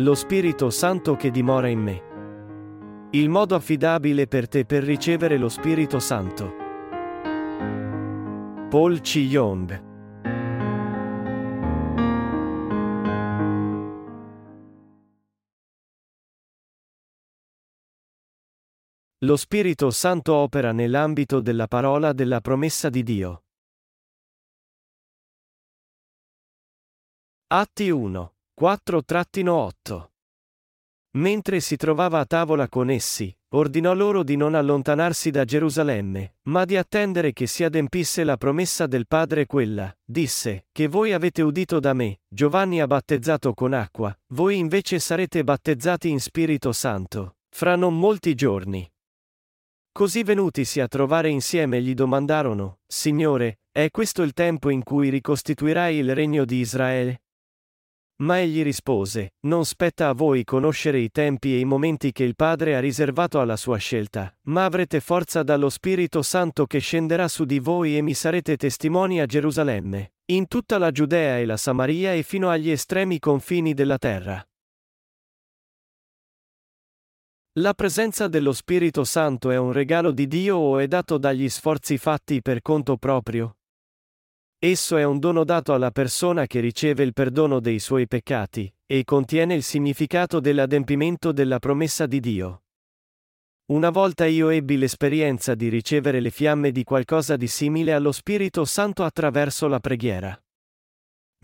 [0.00, 3.08] Lo Spirito Santo che dimora in me.
[3.12, 6.52] Il modo affidabile per te per ricevere lo Spirito Santo.
[8.68, 9.84] Paul Chi Yong
[19.20, 23.44] Lo Spirito Santo opera nell'ambito della parola della promessa di Dio.
[27.46, 30.06] Atti 1, 4-8
[31.18, 36.64] Mentre si trovava a tavola con essi, ordinò loro di non allontanarsi da Gerusalemme, ma
[36.64, 41.80] di attendere che si adempisse la promessa del Padre quella, disse, che voi avete udito
[41.80, 47.76] da me, Giovanni ha battezzato con acqua, voi invece sarete battezzati in Spirito Santo, fra
[47.76, 48.90] non molti giorni.
[49.92, 55.96] Così venutisi a trovare insieme gli domandarono, Signore, è questo il tempo in cui ricostituirai
[55.96, 57.20] il regno di Israele?
[58.18, 62.34] Ma egli rispose, Non spetta a voi conoscere i tempi e i momenti che il
[62.34, 67.44] Padre ha riservato alla sua scelta, ma avrete forza dallo Spirito Santo che scenderà su
[67.44, 72.14] di voi e mi sarete testimoni a Gerusalemme, in tutta la Giudea e la Samaria
[72.14, 74.42] e fino agli estremi confini della terra.
[77.58, 81.98] La presenza dello Spirito Santo è un regalo di Dio o è dato dagli sforzi
[81.98, 83.56] fatti per conto proprio?
[84.68, 89.04] Esso è un dono dato alla persona che riceve il perdono dei suoi peccati, e
[89.04, 92.64] contiene il significato dell'adempimento della promessa di Dio.
[93.66, 98.64] Una volta io ebbi l'esperienza di ricevere le fiamme di qualcosa di simile allo Spirito
[98.64, 100.36] Santo attraverso la preghiera.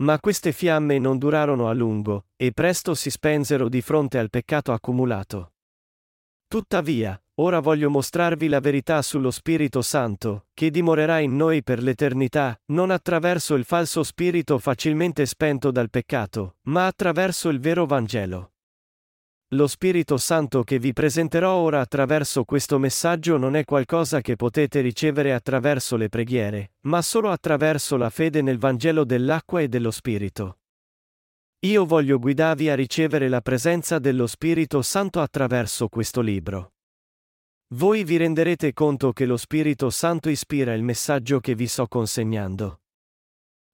[0.01, 4.73] Ma queste fiamme non durarono a lungo, e presto si spensero di fronte al peccato
[4.73, 5.53] accumulato.
[6.45, 12.57] Tuttavia, ora voglio mostrarvi la verità sullo Spirito Santo, che dimorerà in noi per l'eternità,
[12.67, 18.53] non attraverso il falso spirito facilmente spento dal peccato, ma attraverso il vero Vangelo.
[19.55, 24.79] Lo Spirito Santo che vi presenterò ora attraverso questo messaggio non è qualcosa che potete
[24.79, 30.59] ricevere attraverso le preghiere, ma solo attraverso la fede nel Vangelo dell'acqua e dello Spirito.
[31.65, 36.71] Io voglio guidarvi a ricevere la presenza dello Spirito Santo attraverso questo libro.
[37.73, 42.81] Voi vi renderete conto che lo Spirito Santo ispira il messaggio che vi sto consegnando.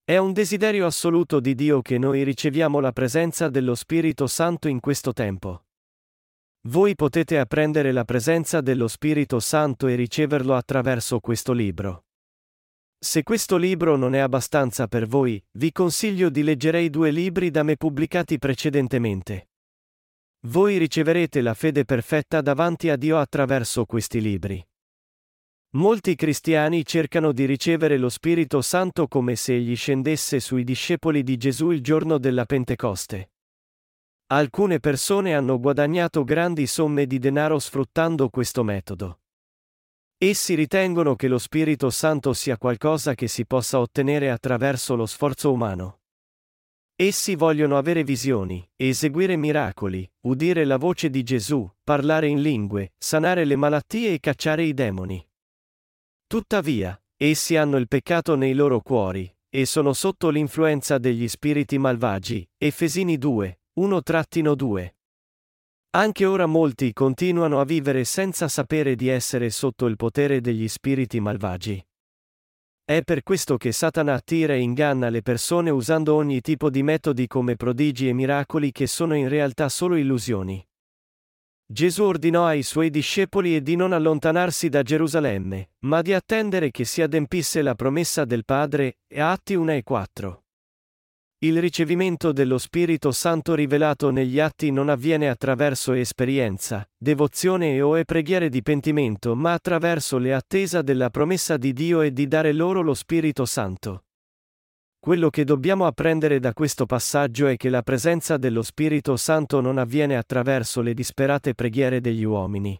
[0.06, 4.80] È un desiderio assoluto di Dio che noi riceviamo la presenza dello Spirito Santo in
[4.80, 5.66] questo tempo.
[6.70, 12.06] Voi potete apprendere la presenza dello Spirito Santo e riceverlo attraverso questo libro.
[12.98, 17.52] Se questo libro non è abbastanza per voi, vi consiglio di leggere i due libri
[17.52, 19.50] da me pubblicati precedentemente.
[20.44, 24.66] Voi riceverete la fede perfetta davanti a Dio attraverso questi libri.
[25.72, 31.36] Molti cristiani cercano di ricevere lo Spirito Santo come se egli scendesse sui discepoli di
[31.36, 33.32] Gesù il giorno della Pentecoste.
[34.28, 39.20] Alcune persone hanno guadagnato grandi somme di denaro sfruttando questo metodo.
[40.18, 45.52] Essi ritengono che lo Spirito Santo sia qualcosa che si possa ottenere attraverso lo sforzo
[45.52, 45.99] umano.
[47.02, 53.46] Essi vogliono avere visioni, eseguire miracoli, udire la voce di Gesù, parlare in lingue, sanare
[53.46, 55.26] le malattie e cacciare i demoni.
[56.28, 62.46] Tuttavia, essi hanno il peccato nei loro cuori, e sono sotto l'influenza degli spiriti malvagi.
[62.58, 64.94] Efesini 2, 1-2.
[65.92, 71.22] Anche ora molti continuano a vivere senza sapere di essere sotto il potere degli spiriti
[71.22, 71.82] malvagi.
[72.90, 77.28] È per questo che Satana attira e inganna le persone usando ogni tipo di metodi
[77.28, 80.68] come prodigi e miracoli che sono in realtà solo illusioni.
[81.68, 87.04] Gesù ordinò ai suoi discepoli di non allontanarsi da Gerusalemme, ma di attendere che si
[87.04, 90.44] adempisse la promessa del Padre, Atti 1 e 4.
[91.42, 98.04] Il ricevimento dello Spirito Santo rivelato negli atti non avviene attraverso esperienza, devozione o e
[98.04, 102.82] preghiere di pentimento, ma attraverso le attesa della promessa di Dio e di dare loro
[102.82, 104.04] lo Spirito Santo.
[105.00, 109.78] Quello che dobbiamo apprendere da questo passaggio è che la presenza dello Spirito Santo non
[109.78, 112.78] avviene attraverso le disperate preghiere degli uomini.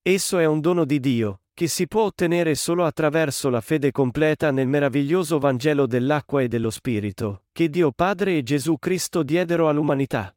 [0.00, 4.50] Esso è un dono di Dio, che si può ottenere solo attraverso la fede completa
[4.50, 10.34] nel meraviglioso Vangelo dell'acqua e dello Spirito, che Dio Padre e Gesù Cristo diedero all'umanità.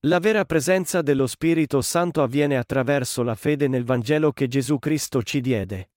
[0.00, 5.22] La vera presenza dello Spirito Santo avviene attraverso la fede nel Vangelo che Gesù Cristo
[5.22, 5.92] ci diede.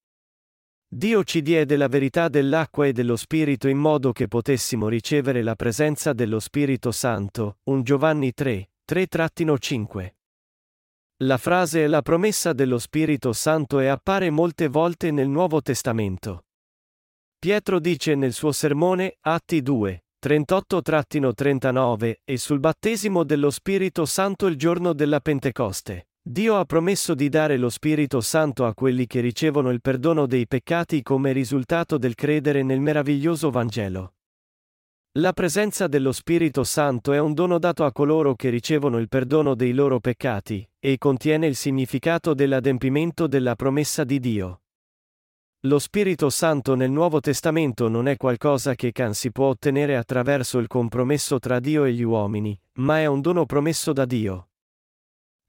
[0.88, 5.56] Dio ci diede la verità dell'acqua e dello Spirito in modo che potessimo ricevere la
[5.58, 7.58] presenza dello Spirito Santo.
[7.64, 10.21] 1 Giovanni 3, 3-5.
[11.24, 16.46] La frase è la promessa dello Spirito Santo e appare molte volte nel Nuovo Testamento.
[17.38, 24.56] Pietro dice nel suo sermone, Atti 2, 38-39 e sul battesimo dello Spirito Santo il
[24.56, 26.08] giorno della Pentecoste.
[26.24, 30.48] Dio ha promesso di dare lo Spirito Santo a quelli che ricevono il perdono dei
[30.48, 34.14] peccati come risultato del credere nel meraviglioso Vangelo.
[35.16, 39.56] La presenza dello Spirito Santo è un dono dato a coloro che ricevono il perdono
[39.56, 44.62] dei loro peccati, e contiene il significato dell'adempimento della promessa di Dio.
[45.66, 50.60] Lo Spirito Santo nel Nuovo Testamento non è qualcosa che can si può ottenere attraverso
[50.60, 54.51] il compromesso tra Dio e gli uomini, ma è un dono promesso da Dio.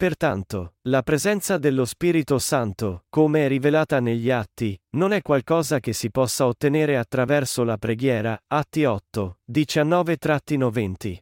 [0.03, 5.93] Pertanto, la presenza dello Spirito Santo, come è rivelata negli atti, non è qualcosa che
[5.93, 11.19] si possa ottenere attraverso la preghiera, Atti 8, 19-20.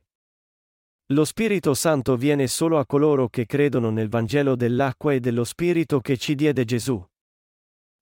[1.09, 6.01] Lo Spirito Santo viene solo a coloro che credono nel Vangelo dell'acqua e dello Spirito
[6.01, 7.07] che ci diede Gesù.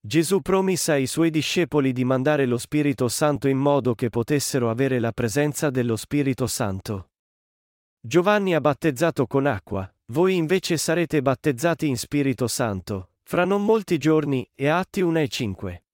[0.01, 5.01] Gesù promisse ai suoi discepoli di mandare lo Spirito Santo in modo che potessero avere
[5.01, 7.11] la presenza dello Spirito Santo.
[8.01, 13.99] Giovanni ha battezzato con acqua, voi invece sarete battezzati in Spirito Santo, fra non molti
[13.99, 15.84] giorni, e Atti 1 e 5.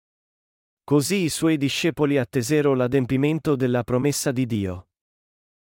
[0.85, 4.89] Così i suoi discepoli attesero l'adempimento della promessa di Dio.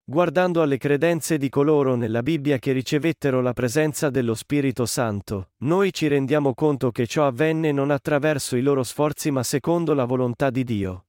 [0.03, 5.93] Guardando alle credenze di coloro nella Bibbia che ricevettero la presenza dello Spirito Santo, noi
[5.93, 10.49] ci rendiamo conto che ciò avvenne non attraverso i loro sforzi ma secondo la volontà
[10.49, 11.05] di Dio.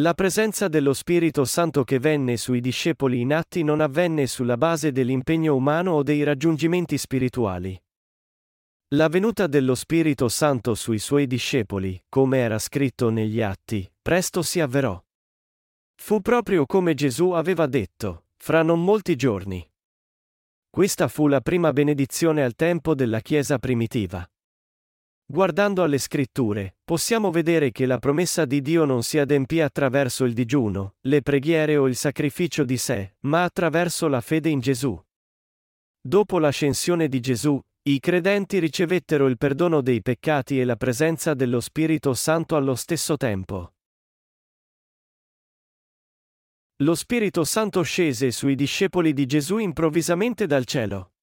[0.00, 4.90] La presenza dello Spirito Santo che venne sui discepoli in atti non avvenne sulla base
[4.90, 7.80] dell'impegno umano o dei raggiungimenti spirituali.
[8.88, 14.58] La venuta dello Spirito Santo sui suoi discepoli, come era scritto negli atti, presto si
[14.58, 15.00] avverò.
[15.94, 19.64] Fu proprio come Gesù aveva detto, fra non molti giorni.
[20.70, 24.28] Questa fu la prima benedizione al tempo della Chiesa primitiva.
[25.26, 30.34] Guardando alle scritture, possiamo vedere che la promessa di Dio non si adempì attraverso il
[30.34, 35.02] digiuno, le preghiere o il sacrificio di sé, ma attraverso la fede in Gesù.
[35.98, 41.60] Dopo l'ascensione di Gesù, i credenti ricevettero il perdono dei peccati e la presenza dello
[41.60, 43.72] Spirito Santo allo stesso tempo.
[46.82, 51.13] Lo Spirito Santo scese sui discepoli di Gesù improvvisamente dal cielo.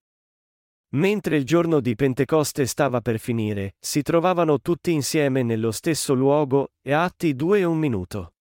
[0.94, 6.74] Mentre il giorno di Pentecoste stava per finire, si trovavano tutti insieme nello stesso luogo,
[6.82, 8.34] e Atti 2 e un minuto.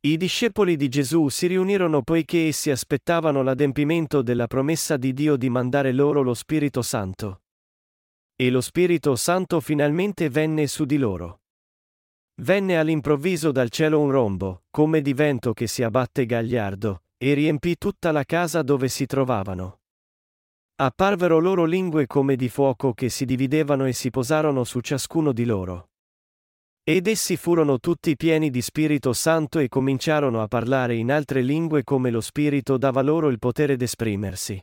[0.00, 5.48] I discepoli di Gesù si riunirono poiché essi aspettavano l'adempimento della promessa di Dio di
[5.48, 7.44] mandare loro lo Spirito Santo.
[8.36, 11.40] E lo Spirito Santo finalmente venne su di loro.
[12.42, 17.78] Venne all'improvviso dal cielo un rombo, come di vento che si abbatte gagliardo, e riempì
[17.78, 19.78] tutta la casa dove si trovavano.
[20.76, 25.44] Apparvero loro lingue come di fuoco che si dividevano e si posarono su ciascuno di
[25.44, 25.90] loro.
[26.82, 31.84] Ed essi furono tutti pieni di Spirito Santo e cominciarono a parlare in altre lingue
[31.84, 34.60] come lo Spirito dava loro il potere d'esprimersi.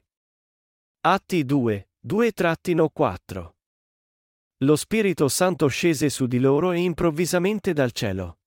[1.03, 3.49] Atti 2, 2-4
[4.57, 8.39] Lo Spirito Santo scese su di loro e improvvisamente dal cielo.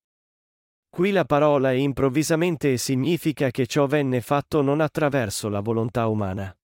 [0.91, 6.55] Qui la parola improvvisamente significa che ciò venne fatto non attraverso la volontà umana.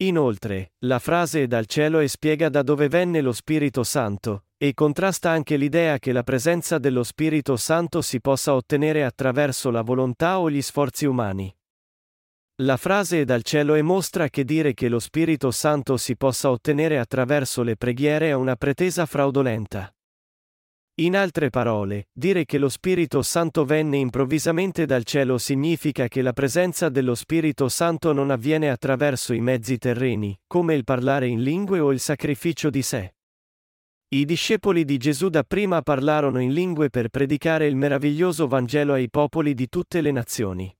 [0.00, 4.74] Inoltre, la frase è dal cielo e spiega da dove venne lo Spirito Santo, e
[4.74, 10.38] contrasta anche l'idea che la presenza dello Spirito Santo si possa ottenere attraverso la volontà
[10.38, 11.50] o gli sforzi umani.
[12.62, 16.50] La frase è dal cielo e mostra che dire che lo Spirito Santo si possa
[16.50, 19.95] ottenere attraverso le preghiere è una pretesa fraudolenta.
[20.98, 26.32] In altre parole, dire che lo Spirito Santo venne improvvisamente dal cielo significa che la
[26.32, 31.80] presenza dello Spirito Santo non avviene attraverso i mezzi terreni, come il parlare in lingue
[31.80, 33.14] o il sacrificio di sé.
[34.08, 39.52] I discepoli di Gesù dapprima parlarono in lingue per predicare il meraviglioso Vangelo ai popoli
[39.52, 40.74] di tutte le nazioni.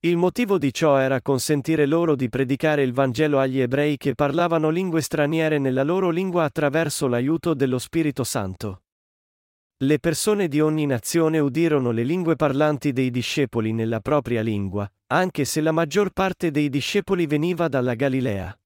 [0.00, 4.68] Il motivo di ciò era consentire loro di predicare il Vangelo agli ebrei che parlavano
[4.68, 8.78] lingue straniere nella loro lingua attraverso l'aiuto dello Spirito Santo.
[9.82, 15.44] Le persone di ogni nazione udirono le lingue parlanti dei discepoli nella propria lingua, anche
[15.44, 18.56] se la maggior parte dei discepoli veniva dalla Galilea.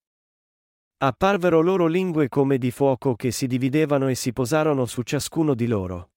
[0.98, 5.66] Apparvero loro lingue come di fuoco che si dividevano e si posarono su ciascuno di
[5.66, 6.10] loro.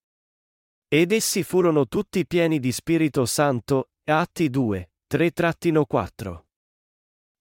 [0.90, 6.42] Ed essi furono tutti pieni di Spirito Santo, Atti 2, 3-4.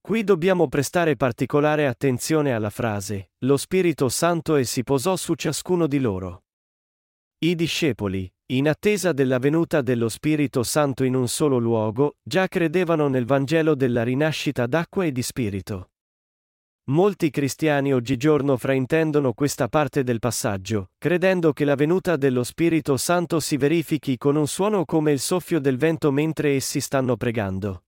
[0.00, 5.88] Qui dobbiamo prestare particolare attenzione alla frase, lo Spirito Santo e si posò su ciascuno
[5.88, 6.44] di loro.
[7.40, 13.06] I discepoli, in attesa della venuta dello Spirito Santo in un solo luogo, già credevano
[13.06, 15.90] nel Vangelo della rinascita d'acqua e di Spirito.
[16.88, 23.38] Molti cristiani oggigiorno fraintendono questa parte del passaggio, credendo che la venuta dello Spirito Santo
[23.38, 27.84] si verifichi con un suono come il soffio del vento mentre essi stanno pregando.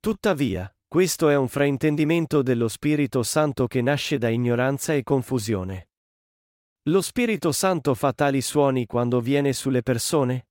[0.00, 5.88] Tuttavia, questo è un fraintendimento dello Spirito Santo che nasce da ignoranza e confusione.
[6.88, 10.46] Lo Spirito Santo fa tali suoni quando viene sulle persone?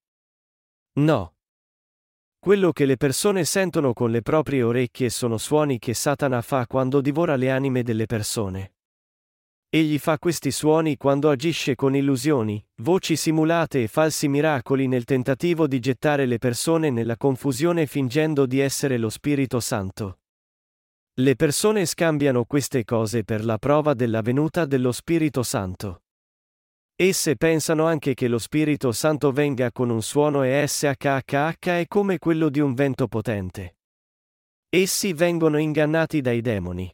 [0.99, 1.35] No.
[2.37, 6.99] Quello che le persone sentono con le proprie orecchie sono suoni che Satana fa quando
[6.99, 8.73] divora le anime delle persone.
[9.69, 15.67] Egli fa questi suoni quando agisce con illusioni, voci simulate e falsi miracoli nel tentativo
[15.67, 20.19] di gettare le persone nella confusione fingendo di essere lo Spirito Santo.
[21.13, 26.01] Le persone scambiano queste cose per la prova della venuta dello Spirito Santo.
[26.97, 32.19] Esse pensano anche che lo Spirito Santo venga con un suono e SHHH è come
[32.19, 33.79] quello di un vento potente.
[34.69, 36.89] Essi vengono ingannati dai demoni.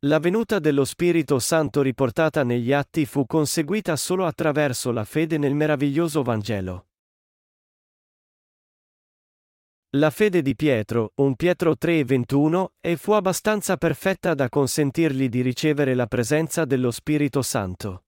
[0.00, 5.54] La venuta dello Spirito Santo riportata negli atti fu conseguita solo attraverso la fede nel
[5.54, 6.86] meraviglioso Vangelo.
[9.90, 15.94] La fede di Pietro, 1 Pietro 3:21, e fu abbastanza perfetta da consentirgli di ricevere
[15.94, 18.02] la presenza dello Spirito Santo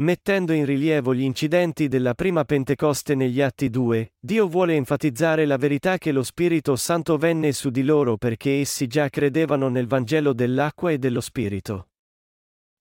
[0.00, 5.56] mettendo in rilievo gli incidenti della prima Pentecoste negli Atti 2, Dio vuole enfatizzare la
[5.56, 10.32] verità che lo Spirito Santo venne su di loro perché essi già credevano nel Vangelo
[10.32, 11.88] dell'acqua e dello Spirito.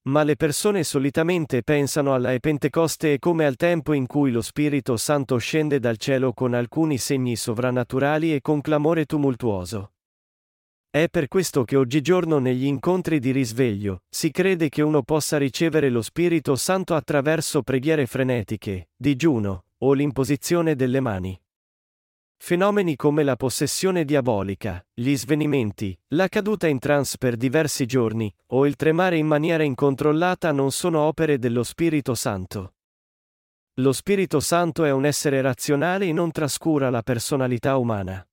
[0.03, 5.37] Ma le persone solitamente pensano alla Pentecoste come al tempo in cui lo Spirito Santo
[5.37, 9.91] scende dal cielo con alcuni segni sovrannaturali e con clamore tumultuoso.
[10.91, 15.91] È per questo che oggigiorno negli incontri di risveglio, si crede che uno possa ricevere
[15.91, 21.39] lo Spirito Santo attraverso preghiere frenetiche, digiuno, o l'imposizione delle mani.
[22.37, 28.65] Fenomeni come la possessione diabolica, gli svenimenti, la caduta in trance per diversi giorni, o
[28.65, 32.73] il tremare in maniera incontrollata non sono opere dello Spirito Santo.
[33.75, 38.23] Lo Spirito Santo è un essere razionale e non trascura la personalità umana.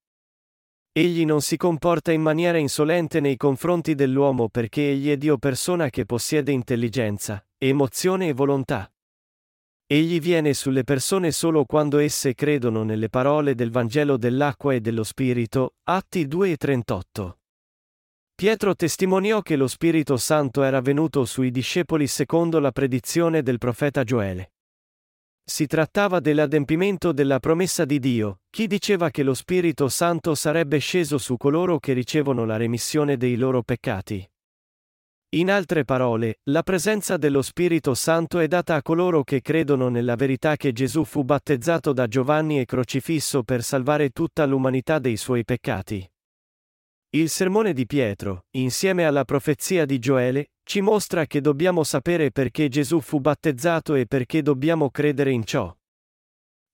[0.99, 5.91] Egli non si comporta in maniera insolente nei confronti dell'uomo perché egli è Dio persona
[5.91, 8.91] che possiede intelligenza, emozione e volontà.
[9.87, 15.05] Egli viene sulle persone solo quando esse credono nelle parole del Vangelo dell'acqua e dello
[15.05, 17.39] Spirito, Atti 2 e 38.
[18.35, 24.03] Pietro testimoniò che lo Spirito Santo era venuto sui discepoli secondo la predizione del profeta
[24.03, 24.53] Gioele.
[25.49, 31.19] Si trattava dell'adempimento della promessa di Dio, chi diceva che lo Spirito Santo sarebbe sceso
[31.19, 34.29] su coloro che ricevono la remissione dei loro peccati.
[35.37, 40.17] In altre parole, la presenza dello Spirito Santo è data a coloro che credono nella
[40.17, 45.45] verità che Gesù fu battezzato da Giovanni e crocifisso per salvare tutta l'umanità dei suoi
[45.45, 46.05] peccati.
[47.17, 52.69] Il sermone di Pietro, insieme alla profezia di Gioele, ci mostra che dobbiamo sapere perché
[52.69, 55.75] Gesù fu battezzato e perché dobbiamo credere in ciò.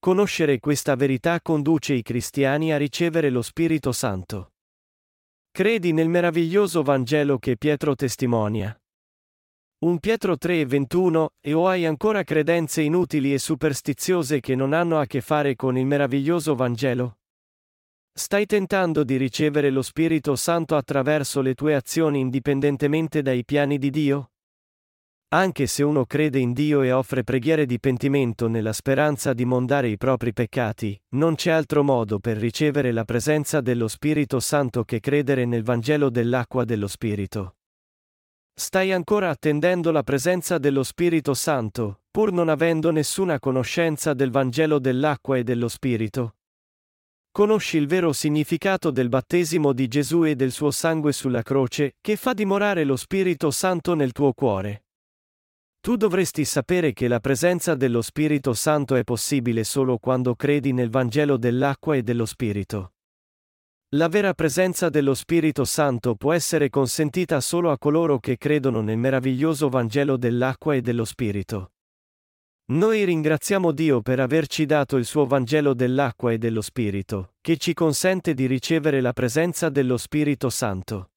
[0.01, 4.55] Conoscere questa verità conduce i cristiani a ricevere lo Spirito Santo.
[5.53, 8.77] Credi nel meraviglioso Vangelo che Pietro testimonia.
[9.85, 15.07] Un Pietro 3:21 E o hai ancora credenze inutili e superstiziose che non hanno a
[15.07, 17.19] che fare con il meraviglioso Vangelo?
[18.15, 23.89] Stai tentando di ricevere lo Spirito Santo attraverso le tue azioni indipendentemente dai piani di
[23.89, 24.33] Dio?
[25.29, 29.89] Anche se uno crede in Dio e offre preghiere di pentimento nella speranza di mondare
[29.89, 35.01] i propri peccati, non c'è altro modo per ricevere la presenza dello Spirito Santo che
[35.01, 37.57] credere nel Vangelo dell'acqua dello Spirito.
[38.53, 44.79] Stai ancora attendendo la presenza dello Spirito Santo, pur non avendo nessuna conoscenza del Vangelo
[44.79, 46.35] dell'acqua e dello Spirito?
[47.35, 52.17] Conosci il vero significato del battesimo di Gesù e del suo sangue sulla croce, che
[52.17, 54.85] fa dimorare lo Spirito Santo nel tuo cuore.
[55.81, 60.91] Tu dovresti sapere che la presenza dello Spirito Santo è possibile solo quando credi nel
[60.91, 62.93] Vangelo dell'acqua e dello Spirito.
[63.95, 68.99] La vera presenza dello Spirito Santo può essere consentita solo a coloro che credono nel
[68.99, 71.71] meraviglioso Vangelo dell'acqua e dello Spirito.
[72.73, 77.75] Noi ringraziamo Dio per averci dato il suo Vangelo dell'acqua e dello Spirito, che ci
[77.75, 81.12] consente di ricevere la presenza dello Spirito Santo.